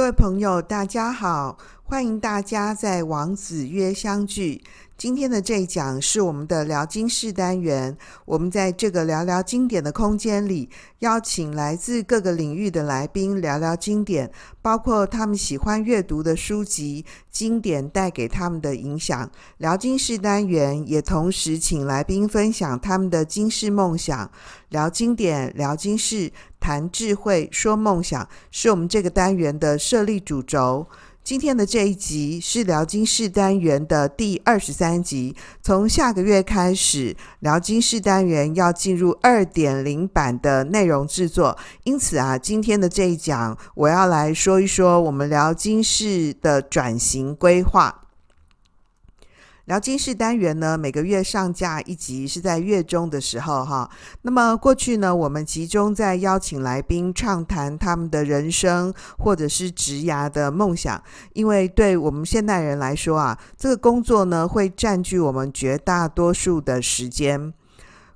[0.00, 4.64] 各位朋友，大家好，欢迎大家在王子约相聚。
[5.00, 7.96] 今天的这一讲是我们的聊经室单元。
[8.26, 10.68] 我们在这个聊聊经典的空间里，
[10.98, 19.30] 邀请来自各个领域的来宾聊聊经典，包括他们喜欢阅读的书籍、经典带给他们的影响。
[19.56, 24.30] 聊经室单元也同时请来宾分享他们的经世梦想。
[24.68, 26.30] 聊经典，聊经室，
[26.60, 30.86] 谈智慧，说梦想，是我们这个单元的设立主轴。
[31.30, 35.36] 今天的这一集是辽金市单元的第二十三集。
[35.62, 48.08] 从下个月开始，辽金市单元要进入二点零版的内容制作，因此啊，今天的这一讲我要来说一说我们辽金市的转型规划。
[49.70, 53.88] 聊经室单元呢，每个月上架一集，是在月中的时候哈。
[54.22, 61.00] 那么过去呢，我们集中在邀请来宾畅谈他们的人生或者是职涯的梦想，
[61.34, 67.54] 因为对我们现代人来说啊，这个工作呢会占据我们绝大多数的时间。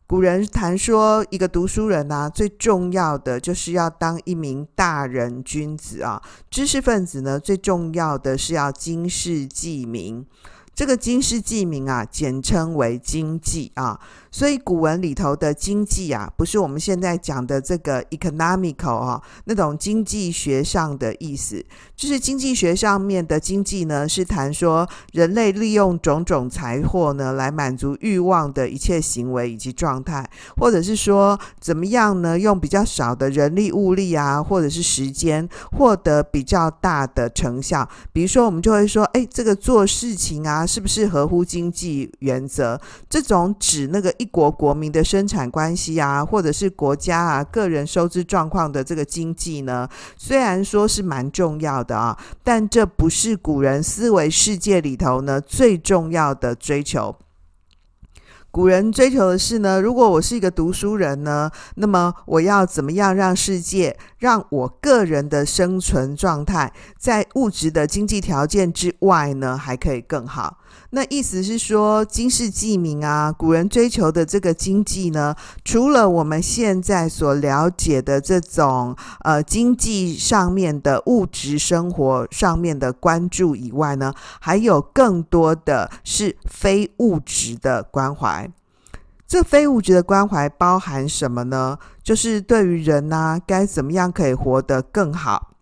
[0.08, 6.20] 古人谈说，一个读书人啊，最重要的就是要当一名大人君子啊。
[6.50, 10.26] 知识分子呢，最重要的是要经世济民。
[10.74, 14.00] 这个金氏记名啊，简称为金记啊。
[14.34, 37.88] 所以古文里头的经济啊，不是我们现在讲的这个 economical 啊，那种经济学上的意思，就是经济学上面的经济呢，是谈说人类利用种种财货呢，来满足欲望的一切行为以及状态，或者是说怎么样呢，用比较少的人力物力啊，或者是时间，获得比较大的成效。
[38.12, 42.80] 比如说，我们就会说，哎，这个做事情啊，是不是合乎经济原则？
[43.08, 44.12] 这种指那个。
[44.24, 49.86] 一国国民的生产关系啊，或者是国家啊个人收支状况的这个经济呢，
[50.16, 57.14] 虽然说是蛮重要的啊，但这不是古人思维世界里头呢最重要的追求。
[58.50, 70.58] 古人追求的是呢，如果我是一个读书人呢，那么我要怎么样让世界，让我个人的生存状态，在物质的经济条件之外呢，还可以更好。
[70.94, 75.34] 那意思是说，经世济民啊，古人追求的这个经济呢，
[75.64, 78.94] 除了我们现在所了解的这种
[79.24, 88.48] 呃经济上面的物质生活上面的关注以外呢，还有更多的是非物质的关怀。
[89.26, 91.76] 这非物质的关怀包含什么呢？
[92.04, 95.53] 就是对于人啊，该怎么样可以活得更好。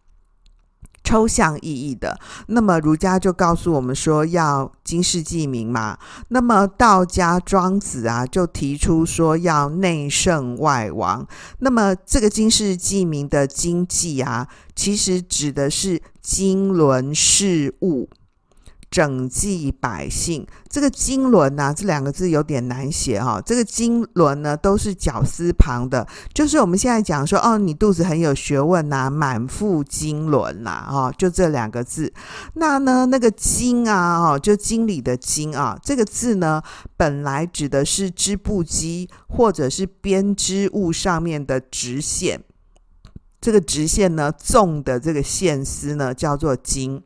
[1.12, 5.98] 抽象意义的，那么儒家就告诉我们说要经世济民嘛。
[6.28, 11.28] 那么道家庄子啊就提出说要内圣外王。
[11.58, 18.08] 那么这个经世济民的经济啊，其实指的是经纶事务。
[18.92, 23.42] 整济百姓，这个经纶呐、啊，这两个字有点难写哈、哦。
[23.44, 32.12] 这个经纶呢，都是绞丝旁的，就是我们现在讲说，哦，你肚子很有学问呐、啊，满腹经纶呐，哦，就这两个字。
[32.52, 36.62] 那呢，那个经啊，哦，就经理的经啊，这个字呢，
[36.94, 42.42] 本来指的是织布机或者是编织物上面的直线，
[43.40, 47.02] 这个直线呢，纵的这个线丝呢，叫做经。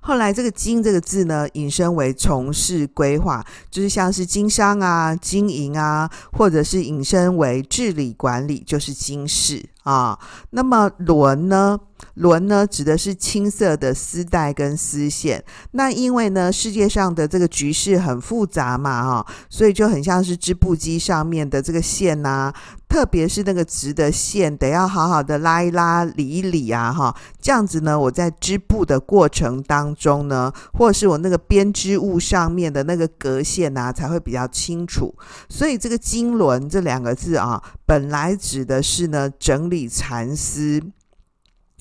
[0.00, 10.18] 后来，这个“经”这个字呢，引申为从事规划，就是像是经商啊、经营啊，或者是引申为治理管理，就是经事啊。
[10.50, 11.78] 那么“轮”呢？
[12.14, 15.42] 纶呢，指的是青色的丝带跟丝线。
[15.72, 22.52] 那因为呢，世界上的这个局势很复杂嘛，哈，所以就很像是织布机上面的这个线呐、
[22.88, 35.14] 特别是那个直的线，得要好好的拉一拉、理一理啊，哈，这样子呢，我在织布的过程当中呢，或者是我那个编织物上面的那个格线啊，才会比较清楚。
[35.48, 40.82] 所以这个“经纶”这两个字啊，本来指的是呢，整理蚕丝。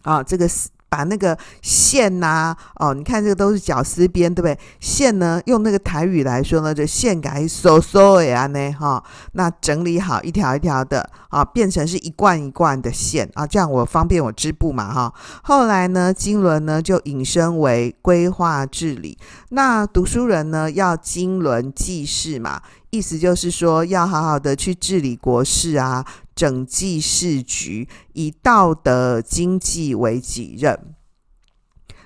[0.04, 0.50] 啊，这个
[0.90, 4.60] 把那个线呐、哦，你看这个都是绞丝边，对不对？
[4.82, 9.02] 线呢，用那个台语来说呢，就线改收收呀呢，哈，
[9.32, 15.14] 那整理好一条一条的啊，变成是一贯一贯的线啊，这样我方便我织布嘛，哈。
[15.44, 19.18] 后来呢，经纶呢就引申为规划治理。
[19.52, 26.06] 那读书人呢要经纶济世嘛，意思就是说要好好的去治理国事啊。
[26.36, 30.91] 整济市局，以道德经济为己任。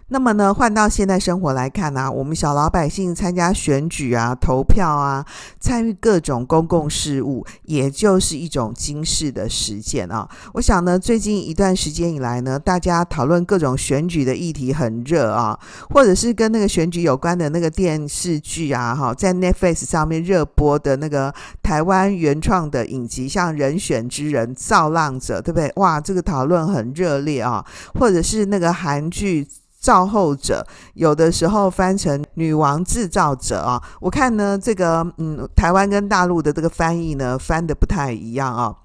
[0.09, 5.25] 那么呢，换到现代生活来看啊，我们小老百姓参加选举啊、投票啊，
[5.59, 10.29] 参与各种公共事务，也就是一种经世的实践啊。
[10.53, 15.59] 我想呢，最近一段时间以来呢，大家讨论各种选举的议题很热啊，
[15.89, 25.71] 或者是跟那个选举有关的那个电视剧啊，哈，在 Netflix 上面热播的那个台湾原创的影集，像《人选之人》《造浪者》，对不对？
[25.77, 27.65] 哇，这个讨论很热烈啊，
[27.99, 29.47] 或者是那个韩剧。
[29.85, 30.65] 造后者
[30.95, 38.75] 有的时候翻成女王制造者啊，我看呢这个嗯，台湾跟大陆的这个翻译呢翻得不太一样啊。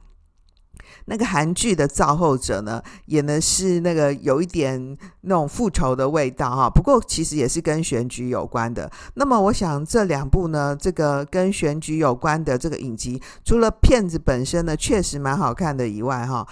[1.07, 8.89] 那个韩剧的造后者呢，演的是那个有一点那种复仇的味道哈，不过其实也是跟选举有关的。
[9.15, 16.47] 那么我想这两部呢，这个跟选举有关的这个影集，除了片子本身呢确实蛮好看的以外哈。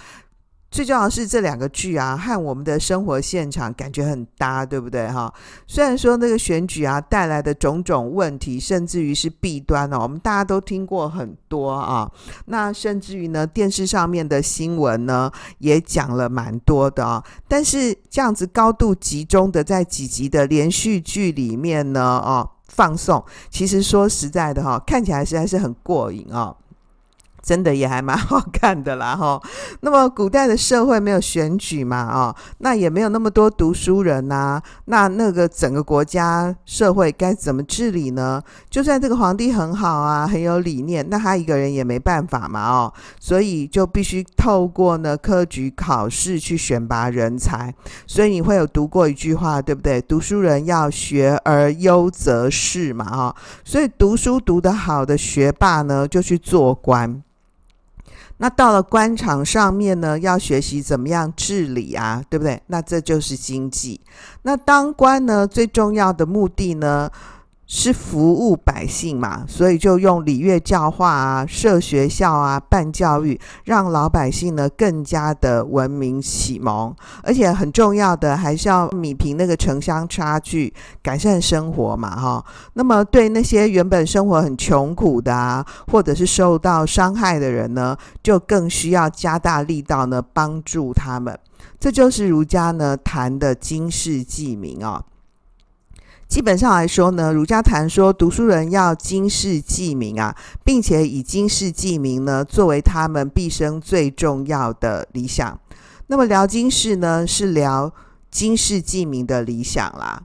[0.71, 5.33] 最重要的是这两个剧啊，和我们的生活现场感觉很搭，对不对哈？
[5.65, 12.09] 虽然说那个选举啊带来的种种问题，甚至于是弊端哦，我们大家都听过很多啊。
[12.45, 17.23] 那甚至于呢，电视上面的新闻呢也讲了蛮多的啊。
[17.47, 26.55] 但是这样子高度集中的在几集的连续剧里面呢，哦，放送，其实说实在的哈，看起来实在是很过瘾啊。
[27.49, 29.41] 真的也还蛮好看的啦，哈。
[29.81, 38.39] 那么古代的社会没有选举嘛，啊，那也没有那么多读书人呐，那那个整个国家社会该怎么治理呢？
[38.69, 47.73] 就算这个皇帝很好啊，很有理念，那他一个人也没办法嘛，哦，所以就必须透过呢科举考试去选拔人才。
[48.05, 49.99] 所以你会有读过一句话，对不对？
[49.99, 53.35] 读书人要学而优则仕嘛，哈。
[53.65, 57.23] 所以读书读得好的学霸呢，就去做官。
[58.41, 62.61] 那到了官场上面呢，要学习怎么样治理啊，对不对？
[62.67, 63.99] 那这就是经济。
[64.43, 67.11] 那当官呢，最重要的目的呢，
[67.71, 80.73] 是服务百姓嘛，所以就用礼乐教化啊，设学校啊，办教育，让老百姓呢更加的文明启蒙，而且很重要的还是要弭平那个城乡差距，
[81.03, 82.43] 改善生活嘛，哈。
[82.73, 91.37] 那么对那些原本生活很穷苦的啊，或者是受到伤害的人呢，就更需要加大力道呢帮助他们。
[91.79, 95.03] 这就是儒家呢谈的经世济民啊。
[96.29, 100.33] 基本上来说呢，儒家谈说读书人要经世济民啊，
[100.63, 105.59] 并且以经世济民呢作为他们毕生最重要的理想。
[106.05, 107.91] 那么聊经世呢，是聊
[108.29, 110.21] 经世济民的理想啦。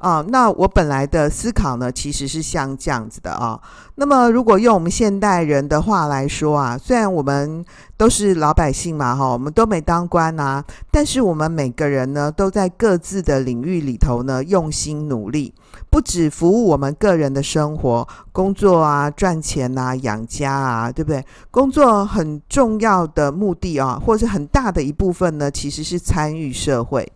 [0.00, 3.60] 啊，那我本来的思考呢，其实是像这样子的啊、
[3.96, 7.62] 那么，如果用我们现代人的话来说啊，虽然我们
[7.98, 15.52] 都是老百姓嘛，哈，我们都没当官啊，但是我们每个人呢，都在各自的领域里头呢，用心努力，
[15.90, 21.22] 不止服务我们个人的生活、工作啊、赚钱啊、养家啊，对不对？
[21.50, 27.12] 工作很重要的目的啊，或者很大的一部分呢，其实是参与社会。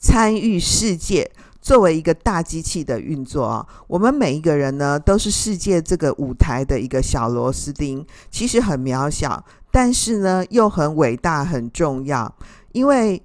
[0.00, 1.30] 参与世界，
[1.60, 12.34] 作为一个大机器的运作啊，我们每一个人呢，都是世界这个舞台的一个小螺丝钉，其实很渺小，但是呢，又很伟大、很重要。
[12.72, 13.22] 因为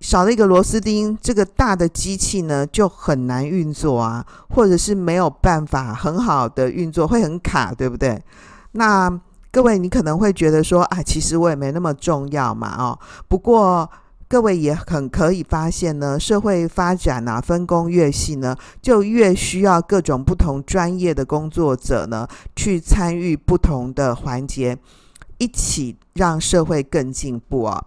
[0.00, 8.20] 少了一个螺丝钉，这个大的机器呢，就很难运作啊，或者是没有办法很好的运作，会很卡，对不对？
[8.72, 9.08] 那
[9.52, 12.98] 各位，你可能会觉得说，啊，其实我也没那么重要嘛，哦，
[13.28, 13.88] 不过。
[14.32, 24.78] 各位也很可以发现呢，社会发展啊，分工越细呢，就越需要各种不同专业的工作者呢，去参与不同的环节，
[25.36, 27.84] 一起让社会更进步啊。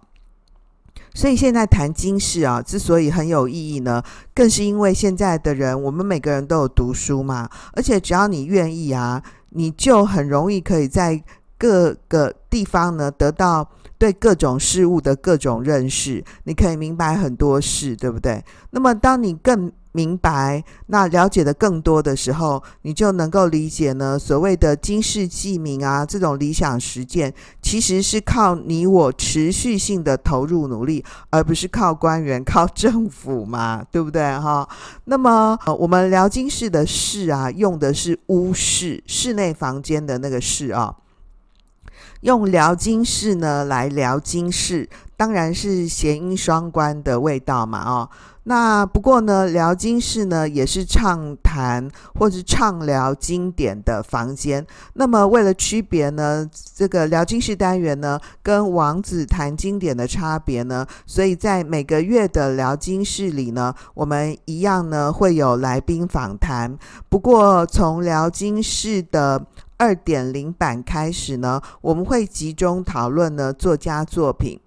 [1.16, 4.00] 所以现在谈经世啊，之所以很有意义呢，
[4.32, 11.20] 更是因为现在的人，我们每个人都有读书嘛，而且只要你愿意啊，你就很容易可以在
[11.58, 13.68] 各个地方呢得到。
[13.98, 18.44] 对各种事物的各种认识，你可以明白很多事，对不对？
[18.70, 34.22] 那么，当你更明白、那了解的更多的时候，你就能够理解呢，所谓的经世济民啊，这种理想实践，其实是靠你我持续性的投入努力，而不是靠官员、 靠政府嘛，对不对？
[34.38, 34.68] 哈。
[35.06, 40.94] 那么，我们聊经世的世啊，用的是屋室，室内房间的那个室啊。
[42.20, 48.08] 用疗经世呢来疗经世，当然是谐音双关的味道嘛，哦，
[48.44, 54.64] 那不过呢，聊经室呢也是畅谈或是畅聊经典的房间。
[54.94, 66.78] 那么为了区别呢，这个聊经室单元呢跟王子谈经典的差别呢，所以在每个月的聊经室里呢，我们一样呢会有来宾访谈。
[67.08, 69.44] 不过从聊经室的
[69.78, 74.58] 二点零版开始呢，我们会集中讨论呢作家作品。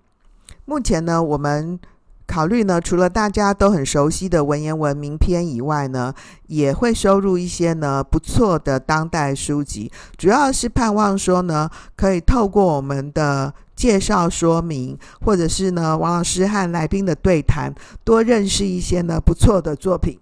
[0.66, 1.80] 目前呢，我们
[2.28, 6.14] 考虑呢，除了大家都很熟悉的文言文名篇以外呢，
[6.46, 17.74] 也会收入一些呢不错的当代书籍，主要是盼望说呢，可以透过我们的介绍说明，或者是呢王老师和来宾的对谈，
[18.04, 20.20] 多认识一些呢不错的作品。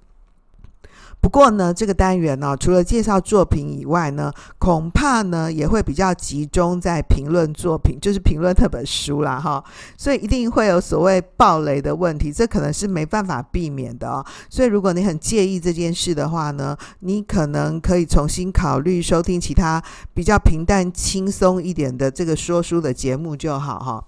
[1.20, 9.62] 不过呢，这个单元呢，除了介绍作品以外呢，恐怕呢也会比较集中在评论作品，就是评论这本书啦，哈。
[9.98, 14.26] 所以一定会有所谓爆雷的问题，这可能是没办法避免的哦。
[14.50, 19.84] 所以如果你很介意这件事的话呢，你可能可以重新考虑收听其他
[20.14, 24.06] 比较平淡轻松一点的这个说书的节目就好哈。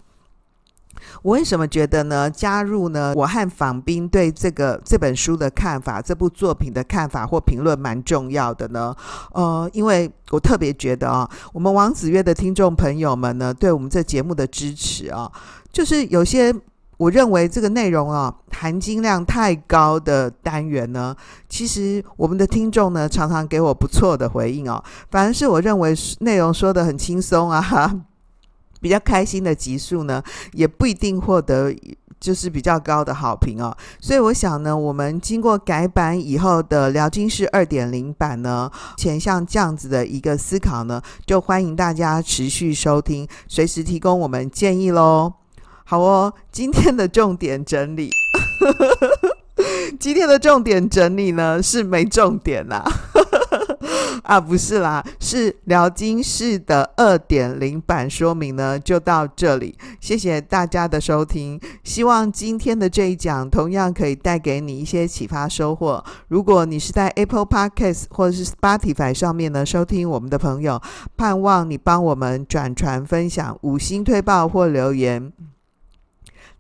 [1.22, 2.30] 我为什么觉得呢？
[2.30, 8.96] 加入呢，我和访宾对这个这本书的看法、这部作品的看法或评论蛮重要的呢？
[9.34, 15.32] 呃，因为我特别觉得啊，我们王子曰的听众朋友们呢，对我们这节目的支持啊，
[15.72, 16.54] 就是有些
[16.98, 21.16] 我认为这个内容啊，含金量太高的单元呢，
[21.48, 24.84] 其实我们的听众呢，常常给我不错的回应哦。
[25.10, 27.62] 反而是我认为内容说得很轻松啊。
[28.80, 31.74] 比较开心的集数呢，也不一定获得
[32.20, 33.76] 就是比较高的好评哦。
[34.00, 45.34] 所以我想呢，我们经过改版以后的聊经室二点零版呢，前像这样子的一个思考呢，就欢迎大家持续收听，随时提供我们建议喽。
[45.86, 48.12] 好哦，今天的重点整理，
[50.00, 52.84] 今天的重点整理呢是没重点啦。
[54.24, 59.78] 啊不是啦，是辽金市的二点零版说明呢，就到这里。
[60.00, 66.04] 谢谢大家的收听，希望今天的这一讲同样可以带给你一些启发收获。
[66.28, 70.82] 如果你是在 Apple Podcast 或者是 Spotify 上面呢收听我们的朋友，
[71.18, 75.32] 盼望你帮我们转传分享、五星推报或留言。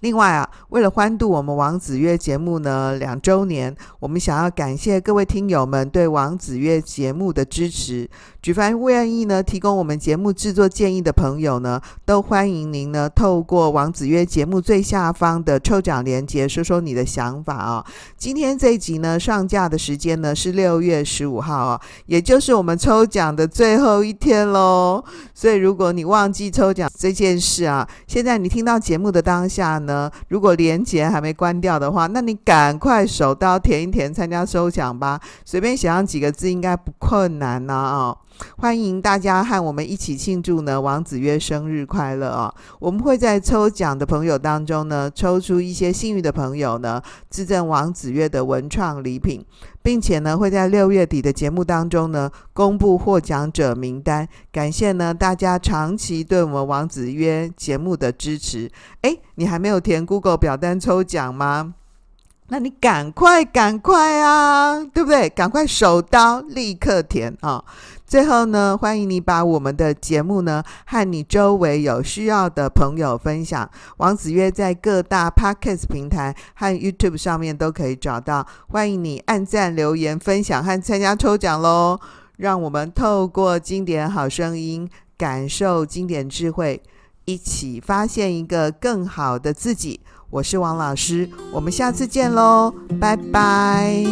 [0.01, 8.09] 另外啊，为了欢度我们王子曰节目呢两周年，我们想要感谢各位听友们对王子曰节目的支持。
[8.41, 17.85] 举凡愿意呢提供我们节目制作建议的朋友呢，都欢迎您呢透过王子曰节目最下方的抽奖连接说说你的想法啊、
[18.17, 25.03] 今天这一集呢上架的时间呢是六月十五号啊、也就是我们抽奖的最后一天喽。
[25.33, 29.88] 所以如果你忘记抽奖这件事啊，现在你听到节目的当下呢，
[30.27, 38.17] 如果连接还没关掉的话，那你赶快手刀填一填参加抽奖吧，随便写上几个字应该不困难呐啊、哦。
[38.57, 42.53] 欢迎大家和我们一起庆祝呢，王子曰生日快乐啊！
[42.79, 49.45] 我们会在抽奖的朋友当中呢，抽出一些幸运的朋友呢，致赠王子曰的文创礼品，
[49.81, 54.27] 并且呢，会在六月底的节目当中呢，公布获奖者名单。
[54.51, 58.69] 感谢呢大家长期对我们王子曰节目的支持。
[59.01, 61.75] 诶，你还没有填 Google 表单抽奖吗？
[62.51, 65.29] 那你赶快赶快啊，对不对？
[65.29, 67.63] 赶快手刀立刻填啊！
[68.09, 73.69] 最后呢，欢迎你把我们的节目呢和你周围有需要的朋友分享。
[73.97, 78.47] 王子曰在各大 Podcast 平台和 YouTube 上面都可以找到。
[78.69, 81.99] 欢迎你按赞、留言、分享和参加抽奖喽！
[82.37, 86.81] 让我们透过经典好声音，感受经典智慧，
[87.25, 89.99] 一起发现一个更好的自己。
[90.31, 94.03] 我是王老师，我们下次见喽，拜拜。